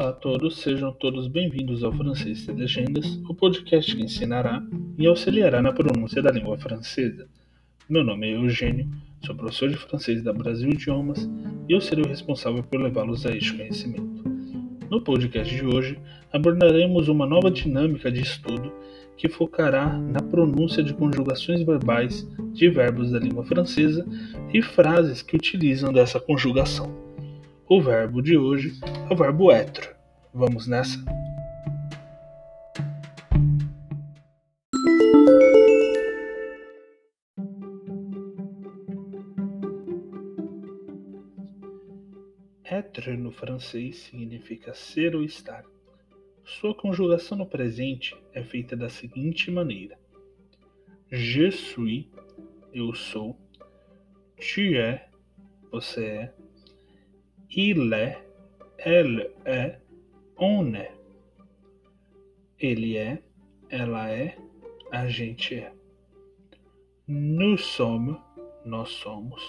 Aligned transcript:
Olá 0.00 0.08
a 0.08 0.12
todos, 0.14 0.56
sejam 0.56 0.90
todos 0.94 1.28
bem-vindos 1.28 1.84
ao 1.84 1.92
Francês 1.92 2.46
Sem 2.46 2.54
Legendas, 2.54 3.20
o 3.28 3.34
podcast 3.34 3.94
que 3.94 4.02
ensinará 4.02 4.62
e 4.96 5.06
auxiliará 5.06 5.60
na 5.60 5.74
pronúncia 5.74 6.22
da 6.22 6.30
língua 6.30 6.56
francesa. 6.56 7.28
Meu 7.86 8.02
nome 8.02 8.26
é 8.26 8.34
Eugênio, 8.34 8.88
sou 9.22 9.34
professor 9.34 9.68
de 9.68 9.76
francês 9.76 10.22
da 10.22 10.32
Brasil 10.32 10.70
Idiomas 10.70 11.28
e 11.68 11.74
eu 11.74 11.82
serei 11.82 12.02
o 12.02 12.08
responsável 12.08 12.62
por 12.62 12.80
levá-los 12.80 13.26
a 13.26 13.36
este 13.36 13.52
conhecimento. 13.52 14.24
No 14.88 15.02
podcast 15.02 15.54
de 15.54 15.66
hoje, 15.66 15.98
abordaremos 16.32 17.08
uma 17.08 17.26
nova 17.26 17.50
dinâmica 17.50 18.10
de 18.10 18.22
estudo 18.22 18.72
que 19.18 19.28
focará 19.28 19.98
na 19.98 20.22
pronúncia 20.22 20.82
de 20.82 20.94
conjugações 20.94 21.62
verbais 21.62 22.26
de 22.54 22.70
verbos 22.70 23.10
da 23.10 23.18
língua 23.18 23.44
francesa 23.44 24.06
e 24.50 24.62
frases 24.62 25.20
que 25.20 25.36
utilizam 25.36 25.92
dessa 25.92 26.18
conjugação. 26.18 27.09
O 27.72 27.80
verbo 27.80 28.20
de 28.20 28.36
hoje 28.36 28.72
é 29.08 29.14
o 29.14 29.16
verbo 29.16 29.52
être. 29.52 29.94
Vamos 30.34 30.66
nessa? 30.66 30.98
Être 42.64 43.16
no 43.16 43.30
francês 43.30 43.98
significa 43.98 44.74
ser 44.74 45.14
ou 45.14 45.22
estar. 45.22 45.64
Sua 46.44 46.74
conjugação 46.74 47.38
no 47.38 47.46
presente 47.46 48.20
é 48.32 48.42
feita 48.42 48.76
da 48.76 48.88
seguinte 48.88 49.48
maneira: 49.48 49.96
Je 51.08 51.52
suis, 51.52 52.08
eu 52.74 52.92
sou, 52.96 53.38
tu 54.38 54.60
es, 54.74 55.00
você 55.70 56.04
é, 56.04 56.34
il 57.52 57.92
est, 57.92 58.18
elle 58.78 59.32
est, 59.44 59.78
on 60.38 60.74
est. 60.74 60.92
Ele 62.58 62.96
é, 62.96 63.22
ela 63.70 64.10
é, 64.10 64.36
a 64.92 65.08
gente 65.08 65.54
é. 65.54 65.72
Nous 67.08 67.58
sommes, 67.58 68.20
nós 68.64 68.90
somos. 68.90 69.42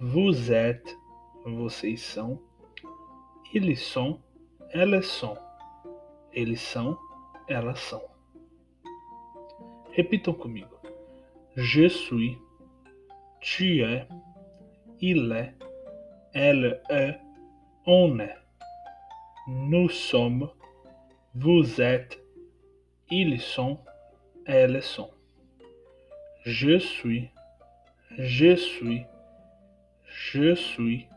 Vous 0.00 0.50
êtes, 0.50 0.96
vocês 1.44 2.00
são. 2.00 2.40
Ils 3.54 3.76
sont, 3.76 4.20
elas 4.72 5.06
são. 5.06 5.36
Eles 6.32 6.60
são, 6.60 6.98
elas 7.48 7.78
são. 7.80 8.02
Repitam 9.92 10.34
comigo. 10.34 10.76
Je 11.56 11.88
suis, 11.88 12.38
tu 13.40 13.82
es, 13.82 14.06
il 15.00 15.32
est, 15.32 15.54
est, 16.38 17.20
on 17.86 18.18
est. 18.20 18.36
Nous 19.48 19.88
sommes, 19.88 20.50
vous 21.34 21.80
êtes, 21.80 22.18
ils 23.10 23.40
sont, 23.40 23.78
elles 24.46 24.82
sont. 24.82 25.10
Je 26.44 26.78
suis, 26.78 27.30
je 28.18 28.56
suis, 28.56 29.04
je 30.04 30.54
suis, 30.54 31.08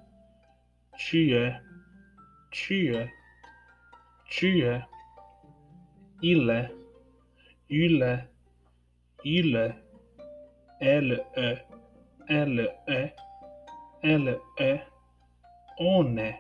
tu 0.98 1.34
es, 1.34 1.54
tu 2.52 2.96
es, 2.96 3.10
tu 4.30 4.66
es, 4.66 4.82
il 6.22 6.50
est, 6.50 6.72
il 7.70 8.02
est, 8.02 8.28
il 9.24 9.56
est, 9.56 9.76
elle 10.80 11.24
est, 11.36 11.66
elle 12.28 12.60
est, 12.88 13.16
elle 14.04 14.40
est, 14.58 14.82
on 15.80 16.18
est, 16.18 16.40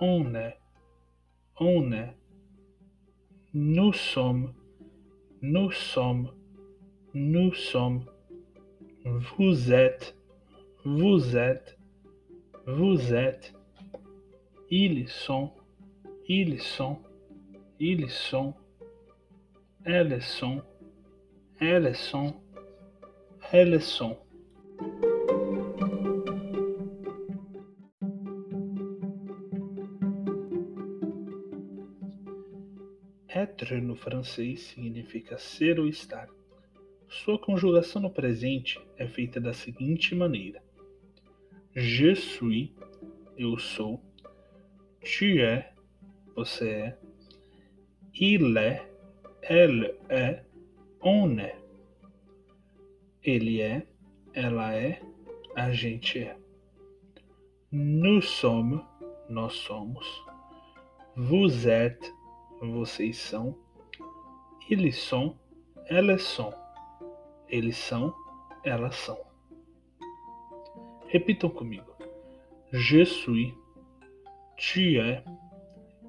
on 0.00 0.34
est, 0.34 0.58
on 1.58 1.92
est. 1.92 2.16
Nous 3.54 3.92
sommes, 3.92 4.52
nous 5.42 5.70
sommes, 5.70 6.30
nous 7.14 7.52
sommes. 7.54 8.04
Vous 9.04 9.72
êtes, 9.72 10.16
vous 10.84 11.36
êtes, 11.36 11.78
vous 12.66 13.14
êtes. 13.14 13.54
Ils 14.70 15.08
sont, 15.08 15.52
ils 16.28 16.60
sont, 16.60 16.98
ils 17.80 18.10
sont. 18.10 18.54
Elles 19.84 20.20
sont, 20.20 20.62
elles 21.58 21.96
sont, 21.96 22.34
elles 23.50 23.80
sont. 23.80 24.18
Être 33.70 33.82
no 33.82 33.94
francês 33.94 34.62
significa 34.62 35.36
ser 35.36 35.78
ou 35.78 35.86
estar. 35.86 36.26
Sua 37.06 37.38
conjugação 37.38 38.00
no 38.00 38.10
presente 38.10 38.80
é 38.96 39.06
feita 39.06 39.38
da 39.38 39.52
seguinte 39.52 40.14
maneira: 40.14 40.62
Je 41.74 42.14
suis, 42.14 42.72
eu 43.36 43.58
sou. 43.58 44.02
Tu 45.02 45.42
es, 45.42 45.66
você 46.34 46.70
é. 46.70 46.98
Il 48.14 48.56
est, 48.56 48.82
elle 49.42 49.98
est, 50.08 50.42
on 51.02 51.38
est. 51.38 51.56
Ele 53.22 53.60
é, 53.60 53.86
ela 54.32 54.74
é, 54.74 55.02
a 55.54 55.70
gente 55.72 56.20
é. 56.20 56.38
Nous 57.70 58.22
sommes, 58.22 58.82
nós 59.28 59.52
somos. 59.52 60.06
Vous 61.14 61.66
êtes, 61.68 62.17
vocês 62.60 63.16
são. 63.18 63.56
Eles 64.70 64.96
são, 65.02 65.38
elas 65.86 66.22
são. 66.22 66.52
Eles 67.48 67.76
são, 67.76 68.14
elas 68.64 68.94
são. 68.96 69.18
Repitam 71.08 71.48
comigo. 71.48 71.96
Je 72.70 73.02
suis, 73.06 73.54
tu 74.58 74.98
es, 74.98 75.24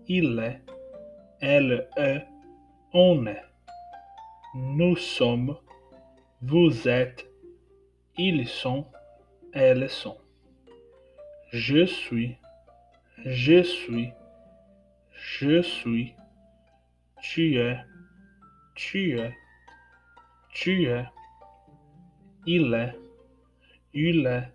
il 0.09 0.37
est, 0.39 0.61
elle 1.39 1.87
est, 1.95 2.27
on 2.93 3.25
est. 3.25 3.45
Nous 4.55 4.97
sommes, 4.97 5.57
vous 6.41 6.89
êtes, 6.89 7.25
ils 8.17 8.45
sont, 8.45 8.85
elles 9.53 9.89
sont. 9.89 10.17
Je 11.53 11.85
suis, 11.85 12.37
je 13.25 13.63
suis, 13.63 14.11
je 15.13 15.61
suis, 15.61 16.13
cie. 17.21 17.77
Cie. 18.75 19.35
Cie. 20.53 21.05
Ile. 22.45 22.93
Ile. 23.93 24.53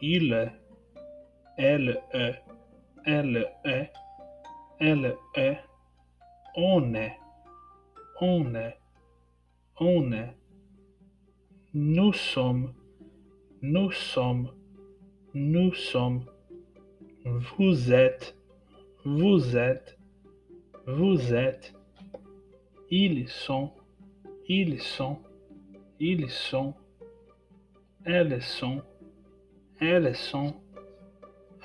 Ile. 0.00 0.52
Le 1.58 1.94
le 3.20 3.44
le 4.80 5.16
one. 6.56 7.12
One. 8.20 8.72
One. 9.80 10.34
Nous 11.74 12.12
sommes 12.12 12.74
nous 13.62 13.92
sommes 13.92 14.50
nous 15.34 15.72
sommes 15.72 16.24
vous 17.24 17.92
êtes 17.92 18.36
vous 19.04 19.56
êtes 19.56 19.96
vous 20.86 21.34
êtes. 21.34 21.74
Ils 22.90 23.28
sont, 23.28 23.70
ils 24.48 24.80
sont, 24.80 25.18
ils 25.98 26.28
sont. 26.28 26.74
Elles 28.04 28.42
sont, 28.42 28.82
elles 29.80 30.14
sont, 30.16 30.54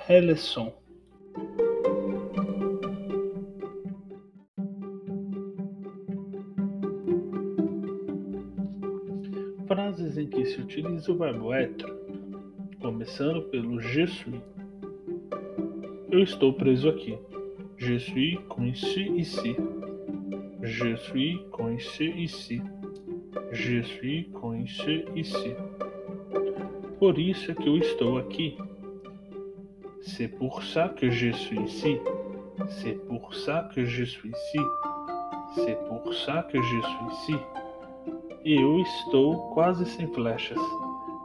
elles 0.08 0.38
sont. 0.38 0.72
Frases 9.66 10.18
em 10.18 10.26
que 10.30 10.44
se 10.44 10.60
utiliza 10.60 11.12
o 11.12 11.18
verbo 11.18 11.52
être, 11.52 11.86
começando 12.80 13.42
pelo 13.50 13.80
je 13.80 14.06
suis. 14.06 14.40
Eu 16.10 16.22
estou 16.22 16.54
preso 16.54 16.88
aqui. 16.88 17.18
Je 17.78 17.96
suis 17.96 18.38
coincé 18.48 19.02
ici. 19.16 19.54
Je 20.62 20.96
suis 20.96 21.38
coincé 21.52 22.12
ici. 22.16 22.60
Je 23.52 23.82
suis 23.82 24.30
coincé 24.30 25.04
ici. 25.14 25.54
Por 26.98 27.16
isso 27.20 27.54
que 27.54 27.68
eu 27.68 27.78
estou 27.78 28.18
aqui. 28.18 28.58
C'est 30.00 30.26
pour 30.26 30.64
ça 30.64 30.88
que 30.88 31.08
je 31.08 31.30
suis 31.30 31.60
ici. 31.60 31.98
C'est 32.68 32.98
pour 33.06 33.32
ça 33.32 33.70
que 33.72 33.84
je 33.84 34.02
suis 34.02 34.30
ici. 34.30 34.64
C'est 35.54 35.78
pour 35.86 36.12
ça 36.12 36.48
que 36.50 36.60
je 36.60 36.80
suis 36.80 37.06
ici. 37.12 37.36
Eu 38.44 38.80
estou 38.80 39.36
quase 39.54 39.84
sem 39.84 40.08
flechas. 40.08 40.60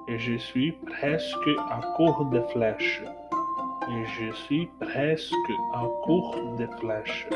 Je 0.07 0.37
suis 0.37 0.73
presque 0.73 1.49
à 1.71 1.81
court 1.95 2.25
de 2.25 2.41
flèches. 2.51 3.01
Je 3.89 4.31
suis 4.45 4.69
presque 4.79 5.33
au 5.73 5.87
cours 6.03 6.55
de 6.57 6.67
flèche. 6.79 7.27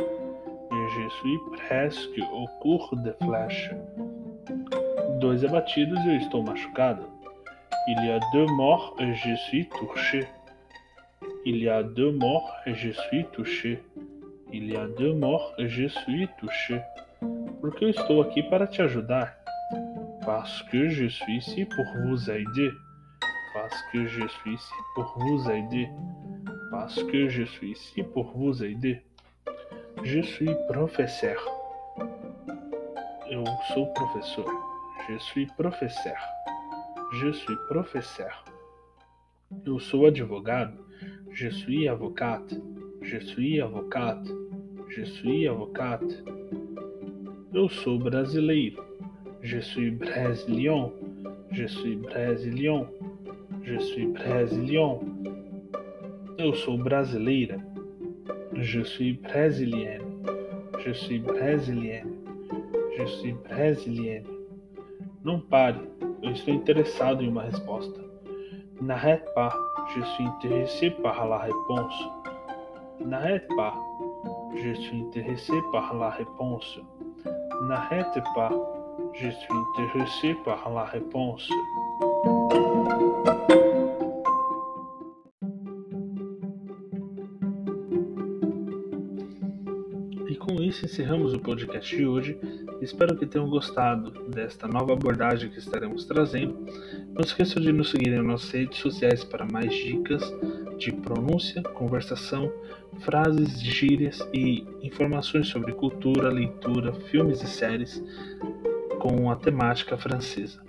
Je 0.72 1.10
suis 1.10 1.38
presque 1.58 2.20
au 2.34 2.48
cours 2.62 2.96
de 2.96 3.14
flèche. 3.22 3.72
Dois 5.20 5.44
abatidos 5.44 6.00
eu 6.06 6.18
estou 6.18 6.44
machucado. 6.44 7.04
Il 7.88 8.06
y 8.06 8.12
a 8.12 8.20
deux 8.32 8.46
morts 8.56 8.96
et 9.00 9.14
je 9.14 9.36
suis 9.36 9.68
touché. 9.78 10.28
Il 11.46 11.58
y 11.58 11.68
a 11.68 11.84
deux 11.84 12.12
morts 12.12 12.56
et 12.66 12.76
je 12.76 12.92
suis 12.92 13.26
touché. 13.34 13.84
Il 14.54 14.72
y 14.72 14.78
a 14.78 14.88
deux 14.88 15.14
morts 15.14 15.54
et 15.58 15.68
je 15.68 15.88
suis 15.88 16.30
touché. 16.40 16.82
Porque 17.62 17.84
eu 17.84 17.90
estou 17.90 18.22
aqui 18.22 18.44
para 18.44 18.68
te 18.68 18.82
ajudar. 18.82 19.34
Parce 20.26 20.64
que 20.72 20.88
je 20.88 21.08
suis 21.08 21.38
ici 21.38 21.66
pour 21.66 21.86
vous 22.06 22.30
aider. 22.30 22.72
Parce 23.60 23.82
que 23.92 24.06
je 24.06 24.28
suis 24.28 24.54
ici 24.54 24.74
pour 24.94 25.16
vous 25.18 25.50
aider. 25.50 25.90
Parce 26.70 27.02
que 27.04 27.28
je 27.28 27.42
suis 27.42 27.72
ici 27.72 28.04
pour 28.04 28.32
vous 28.38 28.64
aider. 28.64 29.02
Je 30.04 30.22
suis 30.22 30.52
professeur. 30.70 31.40
Eu 33.32 33.44
sou 33.74 33.88
professor. 33.96 34.48
Je 35.10 35.18
suis 35.18 35.48
professeur. 35.58 36.20
Je 37.20 37.32
suis 37.32 37.56
professeur. 37.68 38.46
Eu 39.66 39.80
sou 39.80 40.06
advogado. 40.06 40.78
Je 41.32 41.50
suis 41.50 41.88
avocate. 41.90 42.54
Je 43.02 43.18
suis 43.18 43.60
avocate. 43.60 44.30
Je 44.88 45.04
suis 45.04 45.48
avocate. 45.48 46.24
Eu 47.56 47.68
sou 47.70 47.98
brasileiro. 47.98 48.84
Je 49.42 49.60
suis 49.60 49.90
brésilien. 49.90 50.92
Je 51.52 51.66
suis 51.66 51.96
brésilien. 51.96 52.86
Je 53.68 53.78
suis 53.80 54.06
brésilien. 54.06 54.98
Eu 56.40 56.56
sou 56.56 56.78
brasileira. 56.78 57.58
Je 58.54 58.80
suis 58.82 59.12
brésilienne. 59.12 60.24
Je 60.80 60.94
suis 60.94 61.20
brésilienne. 61.20 62.14
Je 62.98 63.06
suis 63.06 63.34
brésilienne. 63.34 64.24
Não 65.22 65.42
pare. 65.42 65.82
Eu 66.24 66.32
estou 66.32 66.54
interessado 66.54 67.22
em 67.22 67.28
uma 67.28 67.42
resposta. 67.42 68.00
N'arrête 68.82 69.26
pas. 69.36 69.54
Je 69.94 70.02
suis 70.02 70.24
intéressé 70.24 70.92
par 71.04 71.28
la 71.28 71.38
réponse. 71.40 72.10
N'arrête 73.06 73.50
pas. 73.58 73.74
Je 74.56 74.74
suis 74.76 75.02
intéressé 75.02 75.54
par 75.74 75.94
la 75.94 76.12
réponse. 76.12 76.80
N'arrête 77.68 78.24
pas. 78.34 78.54
Je 79.12 79.30
suis 79.30 79.54
intéressé 79.54 80.38
par 80.46 80.72
la 80.74 80.86
réponse. 80.86 81.50
Isso 90.78 90.86
encerramos 90.86 91.34
o 91.34 91.40
podcast 91.40 91.96
de 91.96 92.06
hoje. 92.06 92.40
Espero 92.82 93.18
que 93.18 93.26
tenham 93.26 93.50
gostado 93.50 94.12
desta 94.30 94.68
nova 94.68 94.94
abordagem 94.94 95.50
que 95.50 95.58
estaremos 95.58 96.06
trazendo. 96.06 96.56
Não 97.14 97.22
esqueçam 97.22 97.62
de 97.62 97.72
nos 97.72 97.90
seguir 97.90 98.12
nas 98.12 98.26
nossas 98.26 98.52
redes 98.52 98.78
sociais 98.78 99.24
para 99.24 99.46
mais 99.46 99.74
dicas 99.74 100.22
de 100.78 100.92
pronúncia, 100.92 101.64
conversação, 101.64 102.52
frases, 103.00 103.60
gírias 103.60 104.20
e 104.32 104.66
informações 104.84 105.48
sobre 105.48 105.72
cultura, 105.72 106.30
leitura, 106.30 106.94
filmes 106.94 107.42
e 107.42 107.48
séries 107.48 108.04
com 109.00 109.32
a 109.32 109.36
temática 109.36 109.98
francesa. 109.98 110.62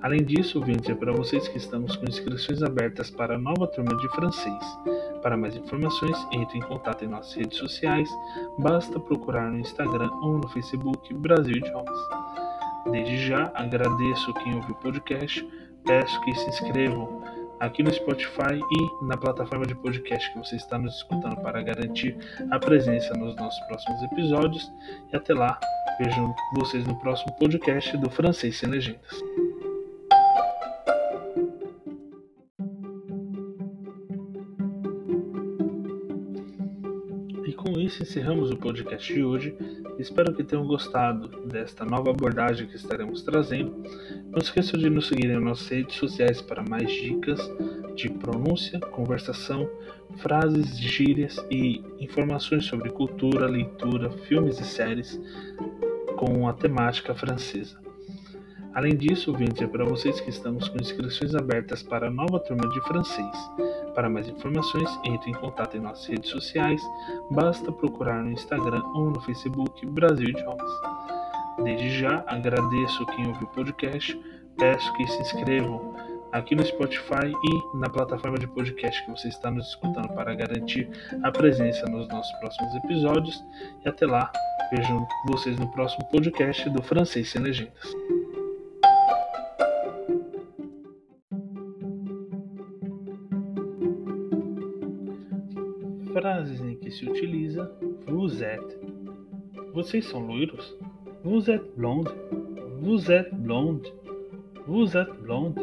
Além 0.00 0.24
disso, 0.24 0.60
venho 0.60 0.80
dizer 0.80 0.96
para 0.96 1.12
vocês 1.12 1.46
que 1.46 1.58
estamos 1.58 1.94
com 1.94 2.06
inscrições 2.06 2.60
abertas 2.60 3.08
para 3.08 3.36
a 3.36 3.38
nova 3.38 3.68
turma 3.68 3.96
de 3.96 4.08
francês. 4.08 4.64
Para 5.22 5.36
mais 5.36 5.56
informações, 5.56 6.26
entre 6.32 6.58
em 6.58 6.62
contato 6.62 7.04
em 7.04 7.08
nossas 7.08 7.34
redes 7.34 7.56
sociais, 7.56 8.10
basta 8.58 8.98
procurar 8.98 9.50
no 9.50 9.60
Instagram 9.60 10.10
ou 10.20 10.38
no 10.38 10.48
Facebook 10.48 11.14
Brasil 11.14 11.56
Idiomas. 11.56 11.98
Desde 12.90 13.28
já 13.28 13.52
agradeço 13.54 14.34
quem 14.34 14.56
ouviu 14.56 14.74
o 14.74 14.78
podcast, 14.78 15.48
peço 15.84 16.20
que 16.22 16.34
se 16.34 16.48
inscrevam 16.50 17.22
aqui 17.60 17.84
no 17.84 17.92
Spotify 17.92 18.58
e 18.58 19.06
na 19.06 19.16
plataforma 19.16 19.64
de 19.64 19.74
podcast 19.76 20.32
que 20.32 20.38
você 20.38 20.56
está 20.56 20.76
nos 20.76 20.96
escutando 20.96 21.36
para 21.36 21.62
garantir 21.62 22.16
a 22.50 22.58
presença 22.58 23.14
nos 23.14 23.36
nossos 23.36 23.60
próximos 23.66 24.02
episódios. 24.02 24.68
E 25.12 25.16
até 25.16 25.32
lá, 25.32 25.60
vejo 25.98 26.34
vocês 26.56 26.84
no 26.84 26.98
próximo 26.98 27.32
podcast 27.36 27.96
do 27.96 28.10
Francês 28.10 28.58
Sem 28.58 28.68
Legendas. 28.68 29.51
Isso 37.84 38.02
encerramos 38.02 38.50
o 38.50 38.56
podcast 38.56 39.12
de 39.12 39.24
hoje. 39.24 39.56
Espero 39.98 40.32
que 40.32 40.44
tenham 40.44 40.66
gostado 40.66 41.28
desta 41.46 41.84
nova 41.84 42.10
abordagem 42.10 42.66
que 42.66 42.76
estaremos 42.76 43.22
trazendo. 43.22 43.82
Não 44.30 44.38
esqueçam 44.38 44.78
de 44.78 44.88
nos 44.88 45.08
seguir 45.08 45.28
nas 45.28 45.42
nossas 45.42 45.68
redes 45.68 45.96
sociais 45.96 46.40
para 46.40 46.62
mais 46.62 46.90
dicas 46.90 47.40
de 47.94 48.08
pronúncia, 48.08 48.78
conversação, 48.78 49.68
frases, 50.18 50.78
gírias 50.78 51.44
e 51.50 51.82
informações 51.98 52.64
sobre 52.66 52.90
cultura, 52.90 53.46
leitura, 53.46 54.10
filmes 54.10 54.60
e 54.60 54.64
séries 54.64 55.20
com 56.16 56.48
a 56.48 56.52
temática 56.52 57.14
francesa. 57.14 57.80
Além 58.74 58.96
disso, 58.96 59.34
venho 59.34 59.52
dizer 59.52 59.68
para 59.68 59.84
vocês 59.84 60.20
que 60.20 60.30
estamos 60.30 60.68
com 60.68 60.78
inscrições 60.80 61.34
abertas 61.34 61.82
para 61.82 62.08
a 62.08 62.10
nova 62.10 62.38
turma 62.40 62.68
de 62.70 62.80
francês. 62.82 63.36
Para 63.94 64.08
mais 64.08 64.28
informações, 64.28 64.88
entre 65.04 65.30
em 65.30 65.34
contato 65.34 65.76
em 65.76 65.80
nossas 65.80 66.06
redes 66.06 66.30
sociais, 66.30 66.82
basta 67.30 67.70
procurar 67.70 68.22
no 68.22 68.32
Instagram 68.32 68.82
ou 68.94 69.10
no 69.10 69.20
Facebook 69.20 69.84
Brasil 69.86 70.28
Idiomas. 70.28 70.70
Desde 71.62 71.90
já 71.90 72.24
agradeço 72.26 73.04
quem 73.06 73.26
ouviu 73.26 73.46
o 73.46 73.50
podcast, 73.50 74.18
peço 74.56 74.92
que 74.94 75.06
se 75.06 75.20
inscrevam 75.20 75.94
aqui 76.32 76.54
no 76.54 76.64
Spotify 76.64 77.30
e 77.30 77.76
na 77.76 77.90
plataforma 77.90 78.38
de 78.38 78.46
podcast 78.48 79.04
que 79.04 79.10
você 79.10 79.28
está 79.28 79.50
nos 79.50 79.68
escutando 79.68 80.08
para 80.14 80.34
garantir 80.34 80.88
a 81.22 81.30
presença 81.30 81.84
nos 81.86 82.08
nossos 82.08 82.32
próximos 82.38 82.74
episódios. 82.76 83.44
E 83.84 83.88
até 83.88 84.06
lá, 84.06 84.32
vejo 84.74 85.06
vocês 85.26 85.58
no 85.58 85.70
próximo 85.70 86.08
podcast 86.10 86.68
do 86.70 86.82
Francês 86.82 87.30
Sem 87.30 87.42
Legendas. 87.42 87.94
Frases 96.12 96.60
em 96.60 96.76
que 96.76 96.90
se 96.90 97.06
utiliza 97.06 97.72
vous 98.06 98.42
êtes. 98.42 98.78
Vocês 99.72 100.04
são 100.04 100.20
loiros? 100.20 100.76
Vous 101.24 101.50
êtes 101.50 101.74
blonde. 101.74 102.10
Vous 102.82 103.10
êtes 103.10 103.34
blonde. 103.34 103.86
Vous 104.66 104.94
êtes 104.94 105.12
blonde. 105.22 105.58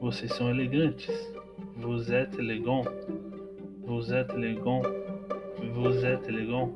Vocês 0.00 0.32
são 0.32 0.48
elegantes? 0.48 1.06
Vous 1.76 2.10
êtes 2.10 2.38
élégant. 2.38 2.84
Vous 3.84 4.10
êtes 4.14 4.32
élégant. 4.32 4.80
Vous 5.74 6.04
êtes 6.06 6.26
élégant. 6.26 6.72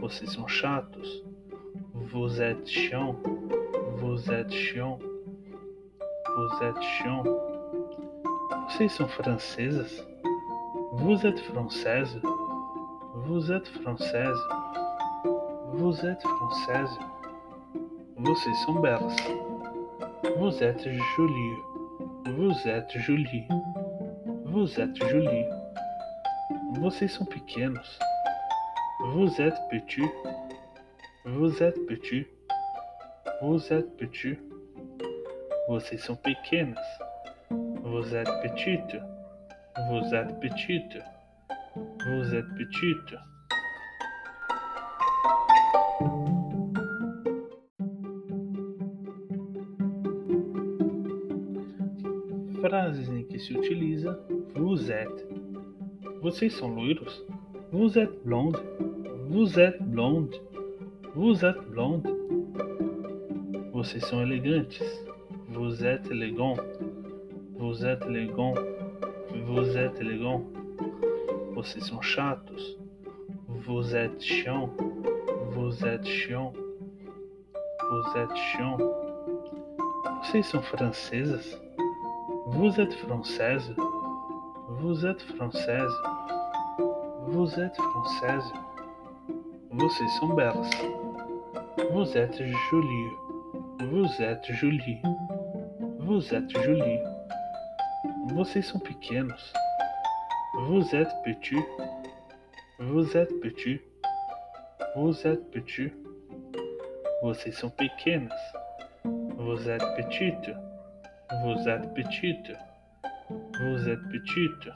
Vocês 0.00 0.28
são 0.32 0.48
chatos? 0.48 1.24
Vous 1.94 2.42
êtes 2.42 2.66
chiant. 2.66 3.14
Vous 3.98 4.28
êtes 4.32 4.52
chiant. 4.52 4.98
Vous 6.36 6.64
êtes 6.64 6.82
chiant. 6.82 7.22
Vocês 8.68 8.90
são 8.90 9.06
francesas? 9.06 10.15
Vous 10.98 11.26
êtes 11.26 11.40
française. 11.40 12.20
Vous 13.26 13.52
êtes 13.52 13.68
française. 13.68 14.38
Vous 15.74 15.94
êtes 16.06 16.22
française. 16.22 16.98
Vocês 18.16 18.54
são 18.64 18.80
belas. 18.80 19.16
Vous 20.38 20.62
êtes 20.62 20.88
jolie. 21.16 21.56
Vous 22.36 22.68
êtes 22.68 22.90
jolie. 22.98 23.46
Vous 24.46 24.80
êtes 24.80 24.96
jolie. 25.08 25.44
Vocês 26.80 27.12
são 27.12 27.26
pequenos. 27.26 27.98
Vous 29.12 29.40
êtes 29.40 29.58
petit. 29.70 30.08
Vous 31.26 31.62
êtes 31.62 31.78
petit. 31.86 32.26
Vous 33.42 33.72
êtes 33.72 33.96
petit. 33.98 34.38
Vocês 35.68 36.02
são 36.02 36.16
pequenas. 36.16 36.80
Vous 37.50 38.14
êtes 38.14 38.30
petite. 38.42 38.96
Vous 39.78 40.14
êtes 40.14 40.40
petite. 40.40 40.98
Vous 41.76 42.34
êtes 42.34 42.48
petite. 42.54 43.14
Frases 52.62 53.08
em 53.10 53.22
que 53.24 53.38
se 53.38 53.52
utiliza 53.52 54.18
vous 54.54 54.90
êtes. 54.90 55.28
Vocês 56.22 56.54
são 56.54 56.68
loiros? 56.68 57.22
Vous 57.70 57.98
êtes 57.98 58.24
blonde. 58.24 58.56
Vous 59.28 59.60
êtes 59.60 59.82
blonde. 59.82 60.34
Vous 61.14 61.44
êtes 61.44 61.60
blonde. 61.68 62.08
Vocês 63.74 64.02
são 64.06 64.22
elegantes? 64.22 64.82
Vous 65.50 65.84
êtes 65.84 66.10
élégant. 66.10 66.56
Vous 67.58 67.84
êtes 67.84 68.02
élégant. 68.06 68.54
Vous 69.46 69.78
êtes 69.78 70.00
élégant. 70.00 70.42
Vocês 71.54 71.80
são 71.80 72.02
chatos. 72.02 72.76
Vous 73.46 73.94
êtes 73.94 74.20
chiant. 74.20 74.68
Vous 75.52 75.86
êtes 75.86 76.04
chiant. 76.04 76.52
Vous 77.88 78.18
êtes 78.18 78.36
chiant. 78.36 78.76
Vocês 80.20 80.44
são 80.46 80.60
francesas? 80.60 81.62
Vous 82.46 82.80
êtes 82.80 82.92
française. 82.94 83.72
Vous 84.80 85.06
êtes 85.06 85.22
française. 85.22 85.94
Vous 87.28 87.60
êtes 87.60 87.76
française. 87.76 88.52
Vocês 89.70 90.10
são 90.18 90.34
belas. 90.34 90.70
Vous 91.92 92.16
êtes 92.16 92.42
jolie. 92.70 93.10
Vous 93.92 94.08
êtes 94.20 94.52
jolie. 94.54 95.00
Vous 96.00 96.34
êtes 96.34 96.50
jolie. 96.64 97.15
Vocês 98.34 98.66
são 98.66 98.80
pequenos. 98.80 99.52
Vous 100.54 100.94
êtes 100.94 101.12
petit. 101.24 101.62
Vous 102.78 103.16
êtes 103.16 103.32
petit. 103.40 103.80
Vous 104.94 105.26
êtes 105.26 105.50
petit. 105.50 105.92
Vocês 107.22 107.56
são 107.56 107.70
pequenas. 107.70 108.34
Vous 109.04 109.68
êtes 109.68 109.84
petit. 109.96 110.32
Vous 111.42 111.68
êtes 111.68 111.94
petit. 111.94 112.36
Vous 113.28 113.88
êtes 113.88 114.08
petite. 114.08 114.70